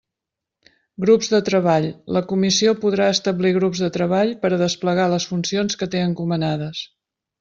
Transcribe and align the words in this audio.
Grups 1.03 1.27
de 1.33 1.41
treball: 1.49 1.85
la 2.17 2.23
Comissió 2.31 2.73
podrà 2.85 3.09
establir 3.17 3.53
grups 3.59 3.83
de 3.85 3.91
treball 3.99 4.33
per 4.47 4.51
a 4.53 4.59
desplegar 4.63 5.07
les 5.13 5.29
funcions 5.35 5.79
que 5.83 5.91
té 5.95 6.03
encomanades. 6.07 6.83